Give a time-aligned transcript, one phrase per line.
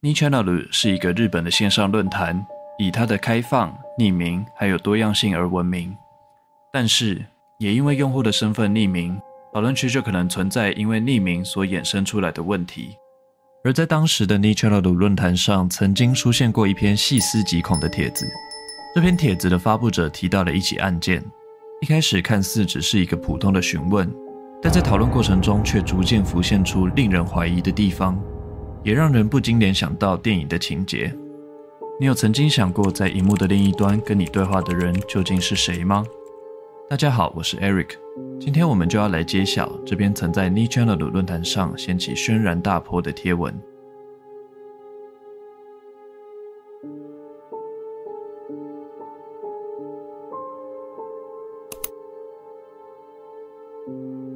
[0.00, 2.46] Nichannel 是一个日本的线上论坛，
[2.78, 5.92] 以它的开放、匿名还有多样性而闻名。
[6.72, 7.26] 但是，
[7.58, 9.20] 也因为用户的身份匿名，
[9.52, 12.96] 讨论区就可能存在因为匿名所衍生出来的问题。
[13.64, 18.24] 而在当时的 2channel 论坛上，曾经出现过一篇细思极恐的帖子。
[18.94, 21.20] 这篇帖子的发布者提到了一起案件，
[21.80, 24.08] 一开始看似只是一个普通的询问，
[24.62, 28.16] 但在讨论过程中却逐渐浮现出令人怀疑的地方。
[28.82, 31.14] 也让人不禁联想到电影的情节。
[32.00, 36.04] 你有曾经想过，在荧幕的另一端跟你对话的人究竟是谁吗？
[36.88, 37.90] 大家好，我是 Eric，
[38.40, 43.54] 今天我们就要来揭晓这篇曾在 n i c h a n n e l 论坛上掀起轩然大波的贴文。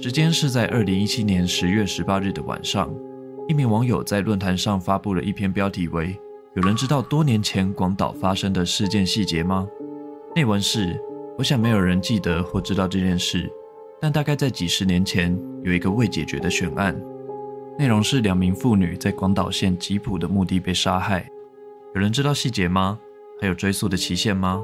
[0.00, 2.88] 时间是在二零一七年十月十八日的晚上。
[3.48, 6.14] 一名网友在论坛上发布了一篇标题为
[6.54, 9.66] “有人知道多年前广岛发生的事件细节吗？”
[10.36, 11.02] 内文是
[11.38, 13.50] ：“我想没有人记得或知道这件事，
[13.98, 16.94] 但大概在几十年前有一个未解决的悬案。
[17.78, 21.26] 内容是两名妇女在广岛县吉浦的墓地被杀害。
[21.94, 22.98] 有人知道细节吗？
[23.40, 24.62] 还有追溯的期限吗？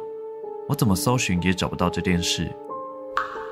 [0.69, 2.55] 我怎么搜寻也找不到这件事。”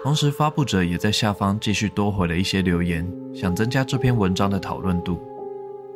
[0.02, 5.20] 同时，发布者也在下方继续多回了一些留言，想增加这篇文章的讨论度。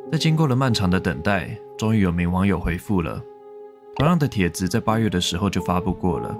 [0.09, 3.21] 在经过了漫长的等待，终于有名网友回复了。
[3.97, 6.33] 同样的帖子在八月的时候就发布过了，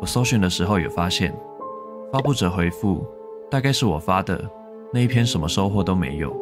[0.00, 1.32] 我搜寻的时候也发现，
[2.12, 3.06] 发布者回复
[3.48, 4.44] 大概是我发的
[4.92, 6.36] 那一篇，什么收获都没有。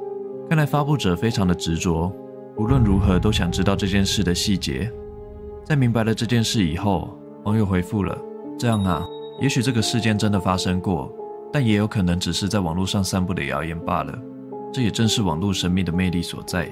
[0.48, 2.11] 看来发布者非常的执着，
[2.56, 4.91] 无论如何都想知道这件事的细节。
[5.62, 8.17] 在明白了这件事以后，网友回复了：
[8.59, 9.06] 这样啊。
[9.41, 11.10] 也许这个事件真的发生过，
[11.50, 14.16] 但也有可能只是在网络上散布的谣言罢了。
[14.72, 16.66] 这也正是网络神秘的魅力所在。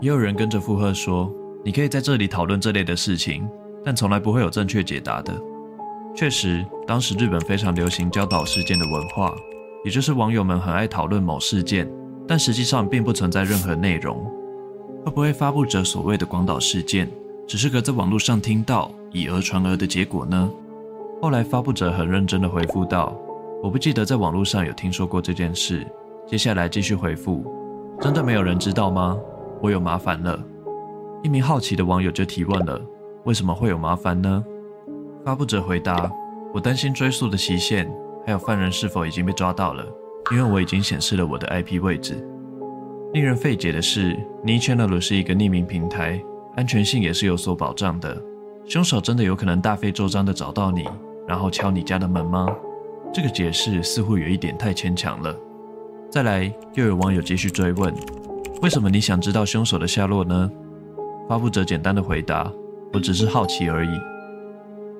[0.00, 1.32] 也有人跟着附和说
[1.64, 3.48] ：“你可以在这里讨论这类的事情，
[3.84, 5.32] 但从来不会有正确解答的。”
[6.14, 9.34] 确实，当时日本非常流行教岛事件的文化，
[9.84, 11.90] 也就是网友们很爱讨论某事件，
[12.26, 14.22] 但实际上并不存在任何内容。
[15.04, 17.08] 会不会发布者所谓的广岛事件，
[17.46, 20.50] 只是个在网络上听到以讹传讹的结果呢？
[21.22, 23.16] 后来发布者很认真地回复道
[23.62, 25.86] ：“我不记得在网络上有听说过这件事。”
[26.26, 27.46] 接下来继续回复
[28.02, 29.16] ：“真的没有人知道吗？
[29.60, 30.36] 我有麻烦了。”
[31.22, 32.82] 一名好奇的网友就提问了
[33.22, 34.44] ：“为什么会有麻烦呢？”
[35.24, 36.10] 发布者回答
[36.52, 37.88] ：“我担心追诉的期限，
[38.26, 39.86] 还有犯人是否已经被抓到了，
[40.32, 42.20] 因为我已经显示了我的 IP 位置。”
[43.14, 46.20] 令人费解的是，2channel 是一个匿名平台，
[46.56, 48.20] 安全性也是有所保障的。
[48.64, 50.84] 凶手真的有可能大费周章地找到你？
[51.26, 52.54] 然后敲你家的门吗？
[53.12, 55.36] 这个解释似乎有一点太牵强了。
[56.10, 57.94] 再来，又有网友继续追问：
[58.62, 60.50] 为什么你想知道凶手的下落呢？
[61.28, 62.52] 发布者简单的回答：
[62.92, 63.90] 我只是好奇而已。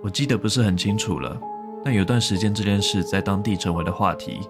[0.03, 1.38] 我记得不是很清楚了，
[1.84, 4.41] 但有段时间这件事在当地成为了话题。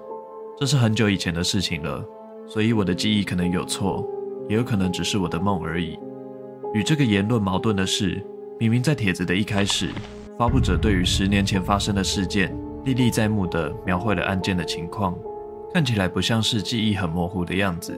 [0.58, 2.04] 这是很久以前的事情了，
[2.46, 4.06] 所以我的记忆可能有错，
[4.48, 5.98] 也有可能只是我的梦而已。
[6.72, 8.24] 与这个言论矛盾的是，
[8.58, 9.90] 明明在帖子的一开始。
[10.42, 12.52] 发布者对于十年前发生的事件
[12.84, 15.16] 历历在目地描绘了案件的情况，
[15.72, 17.96] 看起来不像是记忆很模糊的样子。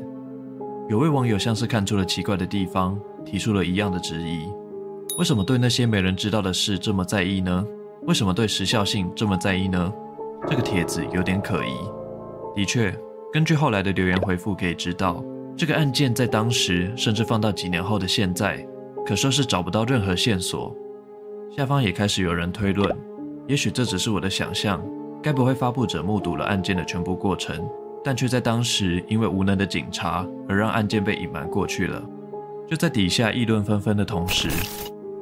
[0.91, 4.47] 有位网友像是看出了奇怪的地方，提出了一样的质疑：
[5.17, 7.67] 为什么对那些没人知道的事这么在意呢？
[8.03, 9.91] 为什么对时效性这么在意呢？
[10.47, 11.73] 这个帖子有点可疑。
[12.55, 12.95] 的确，
[13.33, 15.25] 根据后来的留言回复可以知道，
[15.57, 18.63] 这个案件在当时，甚至放到几年后的现在，
[19.07, 20.77] 可说是找不到任何线索。
[21.57, 22.91] 下方也开始有人推论，
[23.47, 24.83] 也许这只是我的想象，
[25.23, 27.65] 该不会发布者目睹了案件的全部过程，
[28.03, 32.03] 但却在当时因为无能的警察而让案件被隐瞒过去了。
[32.67, 34.49] 就在底下议论纷纷的同时，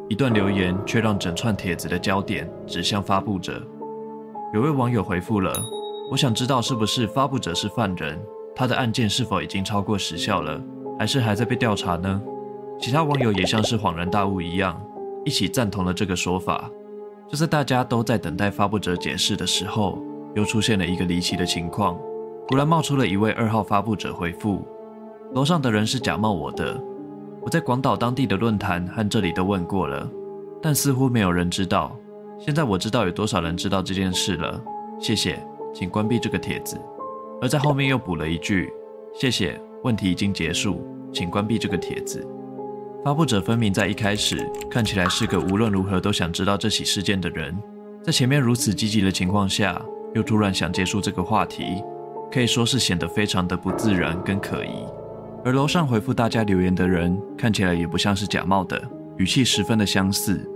[0.09, 3.63] 一段留言却让整串帖子的焦点指向发布者。
[4.55, 5.53] 有位网友回复了
[6.11, 8.19] ：“我想知道是不是发布者是犯人，
[8.55, 10.59] 他的案件是否已经超过时效了，
[10.99, 12.23] 还是还在被调查呢？”
[12.81, 14.83] 其他网友也像是恍然大悟一样。
[15.25, 16.71] 一起赞同了这个说法。
[17.29, 19.99] 就在大家都在等待发布者解释的时候，
[20.35, 21.99] 又出现了一个离奇的情况。
[22.49, 24.63] 突然冒出了一位二号发布者回复
[25.33, 26.79] ：“楼上的人是假冒我的。
[27.41, 30.07] 我在广岛当地的论坛和这里都问过了，
[30.61, 31.97] 但似乎没有人知道。
[32.39, 34.63] 现在我知道有多少人知道这件事了。
[35.01, 35.43] 谢谢，
[35.73, 36.79] 请关闭这个帖子。”
[37.41, 38.71] 而在后面又补了一句
[39.15, 42.27] ：“谢谢，问题已经结束，请关闭这个帖子。”
[43.05, 47.53] 发布者分明在一开始看起来是个无论如何都想知道这起事件的人，
[48.05, 49.85] 在前面如此积极的情况下，
[50.15, 51.83] 又突然想结束这个话题，
[52.31, 54.71] 可以说是显得非常的不自然跟可疑。
[55.45, 58.81] 而楼上回复大家留言的人看起来也不像是假冒的，
[59.17, 60.49] 语气十分的相似，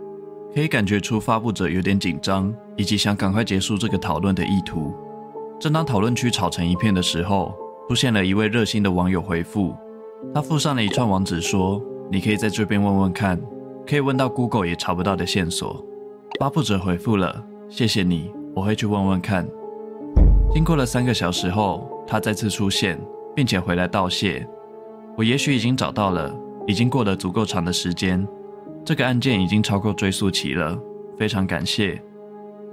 [0.54, 4.94] 可以感觉出发布者有点紧张，以及想赶快结束这个讨论的意图。
[5.58, 7.52] 正当讨论区吵成一片的时候，
[7.88, 9.74] 出现了一位热心的网友回复，
[10.32, 13.40] 他附上了一串网址说：“你可以在这边问问看，
[13.86, 15.84] 可以问到 Google 也查不到的线索。”
[16.38, 19.46] 发布者回复了：“谢谢你，我会去问问看。”
[20.52, 22.98] 经过了三个小时后，他再次出现，
[23.34, 24.46] 并且回来道谢。
[25.16, 26.34] 我也许已经找到了，
[26.66, 28.26] 已经过了足够长的时间，
[28.84, 30.78] 这个案件已经超过追诉期了，
[31.18, 32.00] 非常感谢。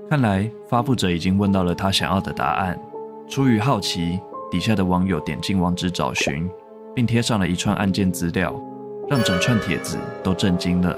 [0.09, 2.79] 看来发布者已经问到了他想要的答案。
[3.27, 4.19] 出于好奇，
[4.51, 6.47] 底下的网友点进网址找寻，
[6.93, 8.53] 并贴上了一串案件资料，
[9.09, 10.97] 让整串帖子都震惊了。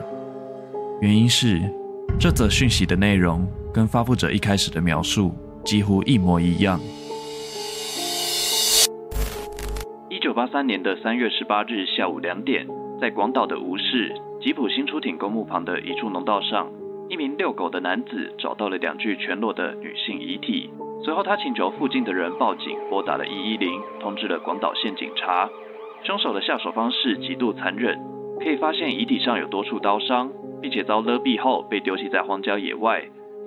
[1.02, 1.62] 原因是
[2.20, 6.80] 这则讯息的内容跟发布者一开始的描述几乎一模一样。
[10.10, 12.66] 一九八三年的三月十八日下午两点，
[13.00, 16.72] 在广岛的吴市吉普新出町公墓旁的一处农道上，
[17.10, 20.70] 一名遛狗的男子找到了两具全裸的女性遗体。
[21.04, 25.48] 随后，他请求附近的人报警，拨打了一一零，通知了广岛县警察。
[26.06, 28.00] 凶手的下手方式极度残忍，
[28.40, 30.30] 可以发现遗体上有多处刀伤，
[30.62, 33.02] 并且遭勒毙后被丢弃在荒郊野外。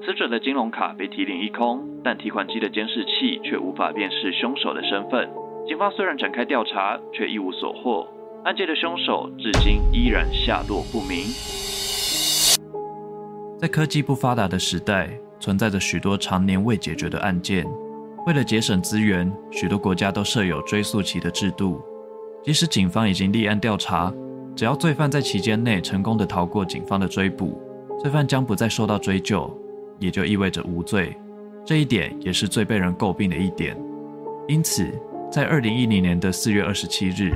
[0.04, 5.30] 死者的金融卡被提领一空，但提款机的监视器却无法辨识凶手的身份。
[5.68, 8.04] 警方虽然展开调查，却一无所获。
[8.44, 11.26] 案件的凶手至今依然下落不明。
[13.60, 15.08] 在科技不发达的时代，
[15.38, 17.64] 存在着许多常年未解决的案件。
[18.26, 21.80] 为了节省资源，许多国家都设有追溯期的制度。
[22.48, 24.10] 即使警方已经立案调查，
[24.56, 27.60] 只要罪犯在期间内成功地逃过警方的追捕，
[28.00, 29.54] 罪犯将不再受到追究，
[29.98, 31.14] 也就意味着无罪。
[31.62, 33.76] 这一点也是最被人诟病的一点。
[34.48, 34.90] 因此，
[35.30, 37.34] 在二零一零年的四月二十七日，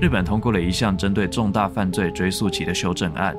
[0.00, 3.36] 日本通过了一项针对重大犯罪追诉期的修正案。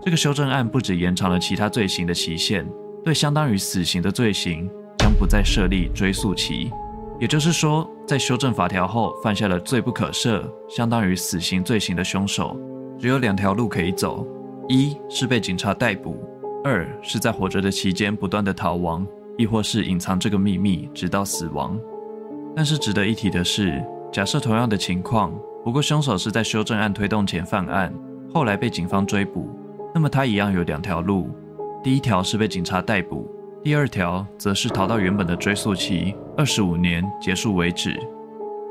[0.00, 2.64] 这个修正案不止延长了其他罪行的期限，
[3.04, 6.70] 对相当于死刑的罪行将不再设立追诉期。
[7.20, 12.58] 也就是说，在修正法条后犯下了罪不可赦，相当于死刑罪行的凶手，
[12.98, 14.26] 只有两条路可以走：
[14.68, 16.16] 一是被警察逮捕；
[16.64, 19.06] 二是在活着的期间不断地逃亡，
[19.36, 21.78] 亦或是隐藏这个秘密直到死亡。
[22.56, 25.30] 但是值得一提的是，假设同样的情况，
[25.62, 27.92] 不过凶手是在修正案推动前犯案，
[28.32, 29.50] 后来被警方追捕，
[29.94, 31.28] 那么他一样有两条路：
[31.84, 33.30] 第一条是被警察逮捕，
[33.62, 37.94] 第二条则是逃到原本的追诉期二十五年结束为止。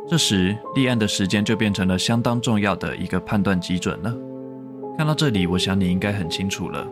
[0.07, 4.11] 这时立案的时间就变成了相当重要的一个判断基准了。
[4.97, 6.87] 看到这里，我想你应该很清楚了。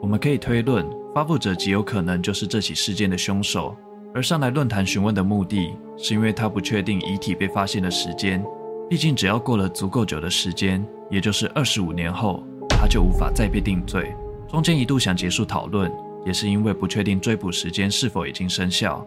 [0.00, 0.82] 我们可以推论，
[1.14, 3.76] 发布者极有可能就是这起事件的凶手。
[4.14, 8.42] 而上来论坛询问的目的，是因为他不确定遗体被发现的时间。
[8.88, 14.14] 毕竟，只要过了足够久的时间，也就是二十五年后，他就无法再被定罪。
[14.48, 15.90] 中间一度想结束讨论，
[16.24, 19.06] 也是因为不确定追捕时间是否已经生效，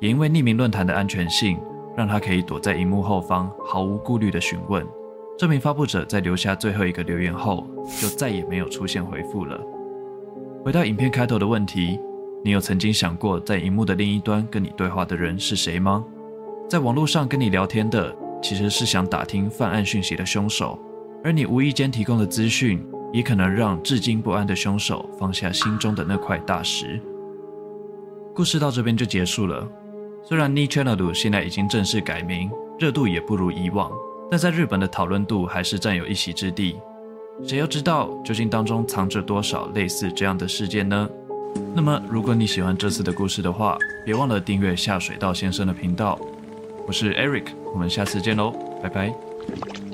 [0.00, 1.58] 也因为匿名论坛的安全性，
[1.96, 4.86] 让他可以躲在荧幕后方，毫无顾虑地询问。
[5.38, 7.66] 这名发布者在留下最后一个留言后，
[8.00, 9.60] 就再也没有出现回复了。
[10.64, 11.98] 回到影片开头的问题。
[12.44, 16.04] 你有曾经想过，在荧幕的另一端跟你对话的人是谁吗？
[16.68, 20.76] 在网络上跟你聊天的，其实是想打听犯案讯息的凶手，
[21.22, 27.00] 而你无意间提供的资讯，也可能让至今不安的凶手放下心中的那块大石。
[28.34, 29.68] 故事到这边就结束了。
[30.24, 33.90] 虽然 2channel 现在已经正式改名，热度也不如以往，
[34.30, 36.76] 但在日本的讨论度还是占有一席之地。
[37.44, 41.08] 谁又知道究竟当中藏着多少类似这样的事件呢？
[41.74, 46.18] 那么，如果你喜欢这次的故事的话，别忘了订阅下水道先生的频道。
[46.86, 49.91] 我是 Eric，我们下次见喽，拜拜。